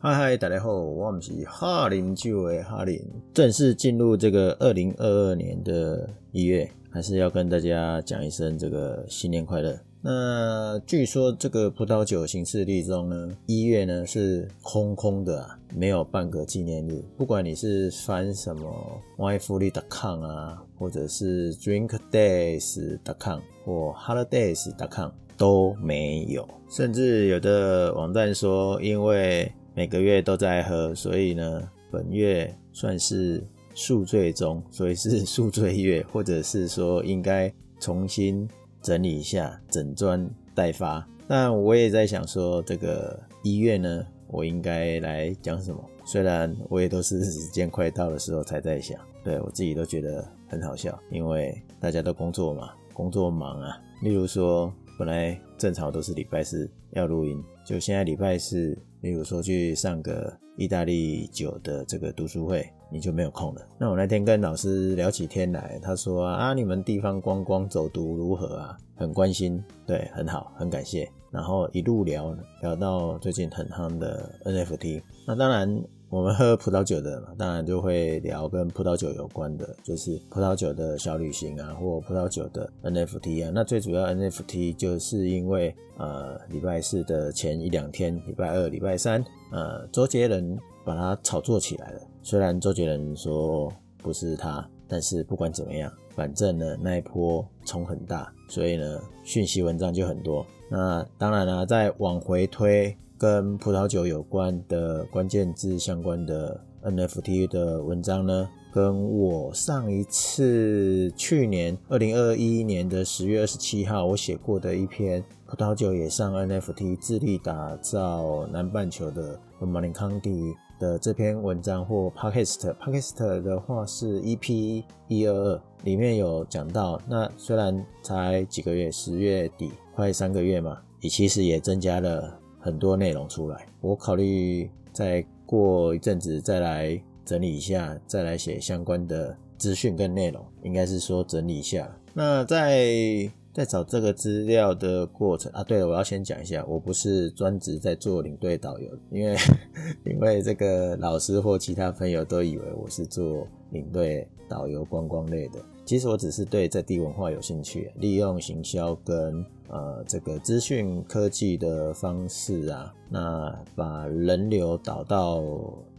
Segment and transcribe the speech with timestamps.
[0.00, 3.02] 嗨嗨，大家好，我们是哈林酒的哈林，
[3.34, 9.76] 正式进入这个二零二二年的一月，还是要跟大家讲一声这个新年快乐。
[10.00, 17.04] 那据说这个葡萄酒行事历中呢，一月呢是空空的啊，没有半个纪念日。
[17.16, 33.40] 不管你是翻什么 yfully.com 啊，或者是 drinkdays.com 或 holidays.com 都没有，甚至有的网站说，因为每个月都在喝，所以呢，本月算是
[33.74, 38.48] 宿醉中，所以是宿醉月，或者是说应该重新
[38.82, 41.08] 整理一下，整装待发。
[41.28, 45.80] 但我也在想说，这个一月呢，我应该来讲什么？
[46.04, 53.80] 虽然我也都是时间快到的时候才在想，对我自己都觉得很好笑，因为大家都工作嘛，工作忙啊。
[54.02, 58.76] 例如说，本来正常都是礼拜四要录音，就现在礼拜四。
[59.00, 63.66] 例如说去上个意大利酒的这个读书会，你就没有空了。
[63.78, 68.76] 那我那天跟老师聊起天来，他说啊，你们地方观光走读如何啊？
[68.96, 71.08] 很关心，对，很好，很感谢。
[71.30, 75.82] 然后一路聊聊到最近很夯的 NFT，那当然。
[76.10, 83.52] 我们喝葡萄酒的嘛，当然就会聊跟葡萄酒有关的，就是葡萄酒的小旅行啊，或葡萄酒的 NFT 啊。
[83.54, 92.00] 那最主要 NFT 就是因为呃礼拜四的前一两天，礼拜二、礼拜三，呃周杰伦把它炒作起来了。
[92.22, 100.46] 虽然周杰伦说不是他，但是不管怎么样，反正呢那一波冲很大，所以呢讯息文章就很多。
[100.70, 102.96] 那当然了，再往回推。
[103.18, 132.38] 跟葡萄酒有关的关键字相关的 NFT 的文章呢，跟我上一次去年二零二一年的十月二十七号我写过的一篇葡萄酒也上 NFT，致力打造南半球的马林康帝的这篇文章或 Podcast，Podcast 的话是 EP 一二二里面有讲到，那虽然才几个月，十月底快三个月嘛，也其实也增加了。
[132.68, 141.90] 很多内容出来，我考虑再过一阵子再来整理一下，再来写相关的资讯跟内容，应该是说整理一下。
[142.12, 149.34] 那在在找这个资料的过程啊，对了，我要先讲一下，我不是专职在做领队导游，因为
[150.04, 159.42] 因为这个老师或其他朋友都以为我是做领队导游观光类的，其实我只是对在地文化有兴趣，利用行销跟。
[159.70, 165.42] 呃，这个资讯科技的方式啊，那把人流导到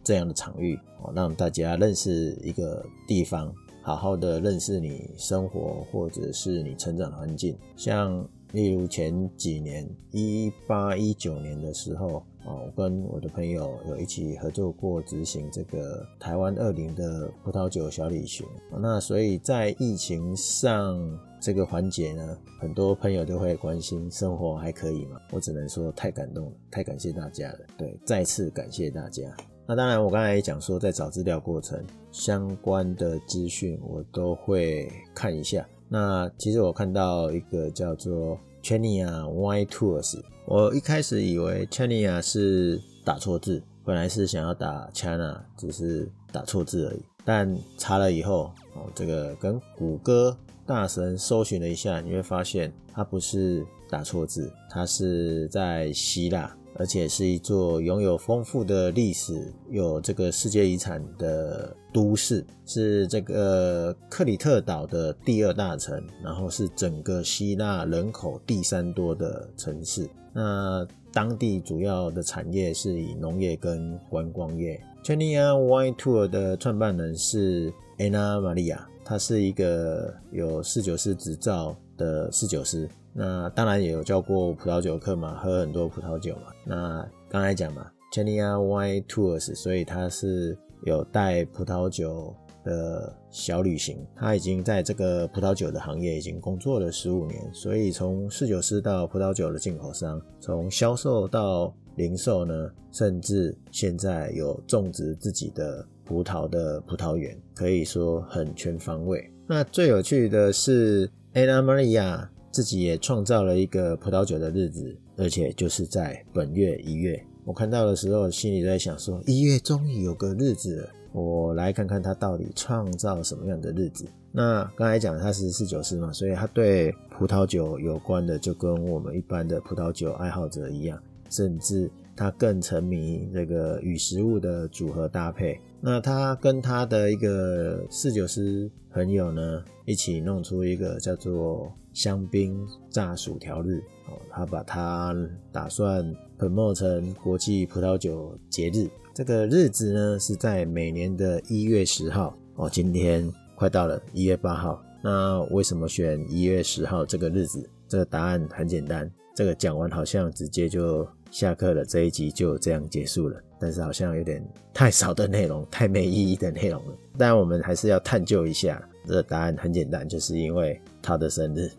[0.02, 7.56] 这样的场域，哦，让大家认识一个地方，好好的认识你生活或者是你成长的环境。
[7.76, 12.24] 像例如前几年一八一九年的时候，
[12.54, 18.46] 我跟我的朋友有一起合作过执行这个台湾二零的葡萄酒小旅行。
[18.80, 21.18] 那所以在疫情上。
[21.42, 25.18] 这个环节呢，很多朋友都会关心生活还可以吗？
[25.32, 27.60] 我只能说太感动了，太感谢大家了。
[27.78, 29.22] 对，再次感谢大家。
[29.66, 31.82] 那当然，我刚才也讲说，在找资料过程
[32.12, 35.66] 相关的资讯，我都会看一下。
[35.88, 47.02] 那其实我看到一个叫做 Chania Y Tours，我一开始以为 Chania 是打错字，本来是想要打 China，只是打错字而已。
[47.24, 50.36] 但查了以后，哦，这个跟谷歌。
[50.66, 70.08] 大神搜寻了一下，你会发现它不是打错字，它是在希腊，而且是一座拥有丰富的历史、有这个世界遗产的都市，是这个克里特岛的第二大城，然后是整个希腊人口第三多的城市。
[70.32, 74.80] 那当地主要的产业是以农业跟观光业。
[75.02, 78.78] Chania Wine Tour 的创办人是 Anna Maria。
[79.02, 86.52] 他是一个有侍酒师执照的侍酒师，那当然也有教过葡萄酒课嘛，喝很多葡萄酒嘛。
[86.64, 92.34] 那刚才讲嘛，Chania Wine Tours，所以他是有带葡萄酒
[92.64, 93.98] 的小旅行。
[94.14, 105.86] 他已经在这个葡萄酒的行业已经工作了十五年，所以从侍酒师到葡萄酒的进口商，从销售到零售呢，甚至现在有种植自己的。
[106.02, 109.24] 葡萄的葡萄园可以说很全方位。
[109.46, 117.22] 那最有趣的是，Anna Maria 自己也创造了一个葡萄酒的日子，而且就是在本月一月。
[117.44, 124.04] 我看到的时候，心里在想说，一月终于有个日子了，我来看看他到底创造什么样的日子。
[124.32, 131.90] 那刚才讲他是四酒师嘛，所以他对葡萄酒有关的，就跟我们一般的葡萄酒爱好者一样，甚至。
[132.20, 135.58] 他更沉迷这个与食物的组合搭配。
[135.80, 142.54] 那他跟他的一个侍酒师朋友呢，一起弄出一个叫做香槟
[142.90, 143.78] 炸薯条日。
[144.06, 145.16] 哦，他把它
[145.50, 148.86] 打算 promote 成国际葡萄酒节日。
[149.14, 152.36] 这个日子呢是在每年的一月十号。
[152.56, 154.84] 哦，今天快到了一月八号。
[155.02, 157.66] 那为什么选一月十号这个日子？
[157.88, 159.10] 这个答案很简单。
[159.34, 163.40] 这个讲完好像直接就下课了，这一集就这样结束了。
[163.58, 164.42] 但是好像有点
[164.72, 166.94] 太少的内容，太没意义的内容了。
[167.18, 168.82] 但我们还是要探究一下。
[169.06, 171.70] 这个答案很简单，就是因为他的生日。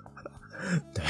[0.94, 1.04] 对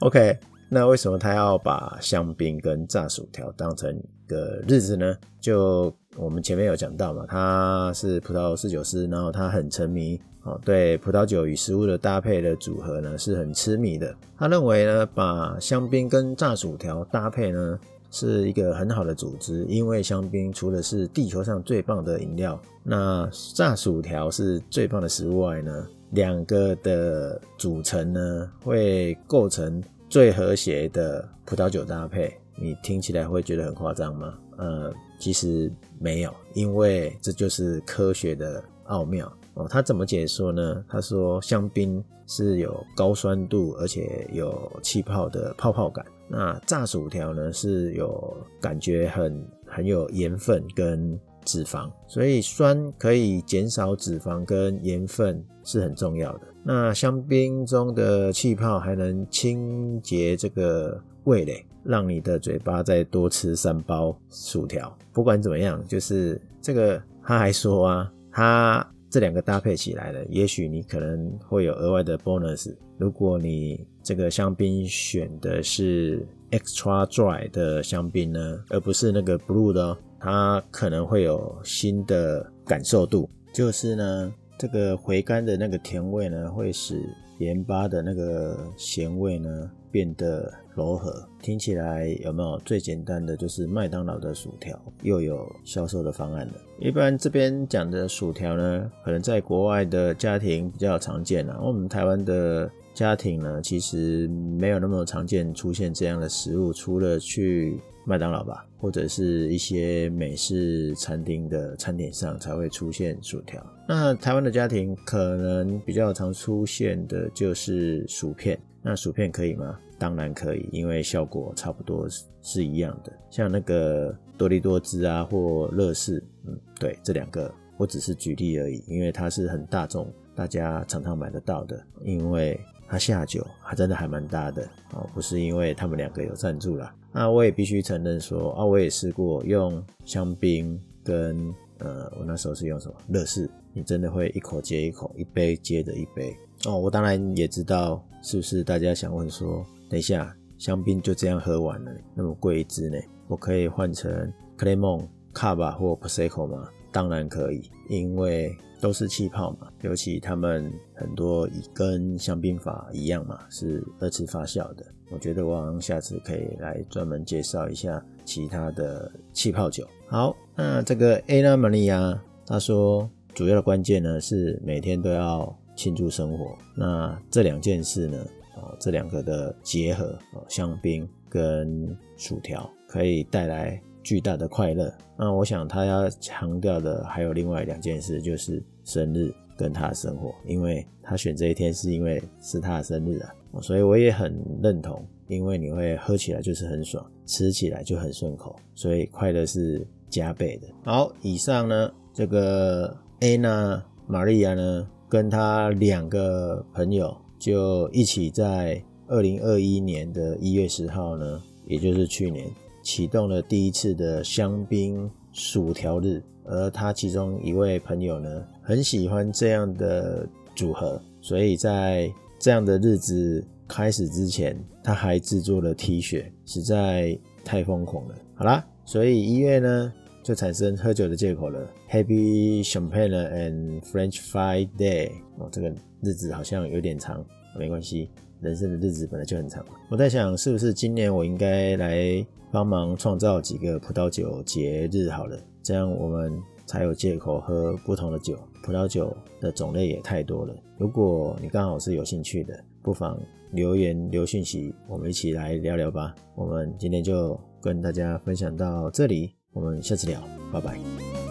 [0.00, 0.38] ，OK。
[0.68, 5.16] 那为什么他要把香槟跟炸薯条当成一个日子呢？
[5.40, 14.12] 就我们前面有讲到嘛，他是葡萄侍酒师，然后他很沉迷哦，对葡萄酒与食物的搭配的组合呢是很痴迷的。
[14.36, 17.78] 他认为呢，把香槟跟炸薯条搭配呢
[18.10, 29.80] 是一个很好的组织，因为香槟除了是地球上最棒的饮料，那炸薯条是最棒的食物外呢，两个的组成呢会构成。
[30.08, 34.34] 最和谐的葡萄酒搭配，你听起来会觉得很夸张吗？
[34.56, 39.66] 呃，其实没有，因为这就是科学的奥妙哦。
[39.68, 40.84] 他怎么解说呢？
[40.88, 56.46] 他说香槟是有高酸度而且有气泡的泡泡感，那炸薯条呢是有感觉很很有盐分跟脂肪，所以酸可以减少脂肪跟盐分是很重要的。
[56.68, 64.92] 那香槟中的气泡还能清洁这个味蕾，让你的嘴巴再多吃三包薯条。
[65.12, 72.74] 不管怎么样，就是这个他还说啊，他这两个搭配起来了，也许你可能会有额外的 bonus。
[72.98, 84.34] 如果你这个香槟选的是 extra dry 的香槟呢，而不是那个 blue 的哦，它可能会有新的感受度，就是呢。
[84.58, 87.02] 这个回甘的那个甜味呢，会使
[87.38, 91.28] 盐巴的那个咸味呢变得柔和。
[91.42, 96.54] 听起来有没有最简单的就是麦当劳的薯条，又有销售的方案了。
[96.78, 101.60] 一般这边讲的薯条呢，可能在国外的家庭比较常见啊。
[101.62, 107.78] 我们台湾的家庭呢，其实没有那么常见出现这样的食物，除了去。
[108.06, 113.60] 麦当劳吧，或者是一些美式餐厅的餐点上才会出现薯条。
[113.88, 118.58] 那台湾的家庭可能比较常出现的就是薯片。
[118.80, 119.76] 那薯片可以吗？
[119.98, 122.06] 当然可以，因为效果差不多
[122.40, 123.12] 是一样的。
[123.28, 131.82] 像那个多利多滋啊，或乐事，嗯，对，这两个我只是举例而已，因为它是很大众，大家常常买得到的。
[132.04, 134.62] 因为它下酒还真的还蛮大的
[134.92, 136.94] 哦，不是因为他们两个有赞助啦。
[137.12, 146.34] 那我也必须承认说啊，我也试过用香槟跟呃，我那时候是用什么乐事，你真的会一口接一口，一杯接着一杯
[146.64, 146.78] 哦。
[146.78, 152.98] 我当然也知道是不是大家想问说，等一下香槟就这样喝完了，那么贵一支呢？
[153.28, 156.68] 我可以换成 Clemon、Cava 或 Prosecco 吗？
[156.96, 164.86] 当然可以，因为都是气泡嘛，尤其他们很多跟香槟法一样嘛，是二次发酵的。
[165.10, 169.86] 我觉得我下次可以来专门介绍一下其他的气泡酒。
[170.08, 176.56] 好，那这个 Anna Maria 他说，主要的关键呢是每天都要庆祝生活。
[176.74, 180.18] 那这两件事呢，啊，这两个的结合，
[180.48, 183.78] 香槟跟薯条可以带来。
[184.06, 184.92] 巨大的快乐。
[185.18, 200.68] 那我想他要强调的还有另外两件事，就是生日跟他的生活，因为他选这一天是因为是他的生日啊，所以我也很认同，因为你会喝起来就是很爽，吃起来就很顺口，所以快乐是加倍的。
[200.84, 212.46] 好，以上呢，这个 Anna 玛利亚呢，跟他两个朋友就一起在二零二一年的一月十号呢，也就是去年。
[212.86, 220.24] 启动了第一次的香槟薯条日，而他其中一位朋友呢，很喜欢这样的
[220.54, 228.14] 组合，所以在这样的日子开始之前，他还制作了 T 恤，实在太疯狂了。
[228.36, 235.10] 好啦，所以一月呢就产生喝酒的借口了，Happy Champagne and French Fry Day。
[235.38, 237.26] 哦，这个日子好像有点长，
[237.58, 238.08] 没关系，
[238.40, 239.64] 人生的日子本来就很长。
[239.88, 242.26] 我在想，是不是今年我应该来。
[242.52, 246.32] 帮忙创造几个葡萄酒节日好了，这样我们
[246.64, 248.38] 才有借口喝不同的酒。
[248.62, 250.54] 葡萄酒的种类也太多了。
[250.78, 253.20] 如果你刚好是有兴趣的，不妨
[253.50, 256.14] 留言留讯息，我们一起来聊聊吧。
[256.34, 260.22] 我们今天就跟大家分享到这里，我们下次聊，
[260.52, 261.25] 拜拜。